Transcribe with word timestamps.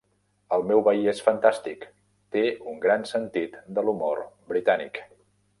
El 0.55 0.63
meu 0.71 0.79
veí 0.87 1.03
és 1.11 1.19
fantàstic. 1.27 1.85
Té 2.37 2.43
un 2.73 2.81
gran 2.89 3.07
sentit 3.13 3.63
de 3.77 3.85
l'humor 3.87 4.27
britànic. 4.55 5.03